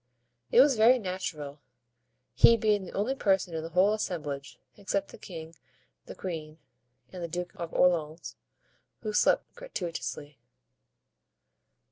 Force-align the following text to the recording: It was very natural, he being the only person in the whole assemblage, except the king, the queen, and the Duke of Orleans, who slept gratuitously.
It 0.51 0.61
was 0.61 0.77
very 0.77 0.97
natural, 0.97 1.61
he 2.33 2.57
being 2.57 2.85
the 2.85 2.91
only 2.93 3.13
person 3.13 3.53
in 3.53 3.61
the 3.61 3.69
whole 3.69 3.93
assemblage, 3.93 4.57
except 4.75 5.09
the 5.09 5.19
king, 5.19 5.53
the 6.07 6.15
queen, 6.15 6.57
and 7.13 7.21
the 7.21 7.27
Duke 7.27 7.53
of 7.53 7.71
Orleans, 7.71 8.35
who 9.01 9.13
slept 9.13 9.53
gratuitously. 9.53 10.39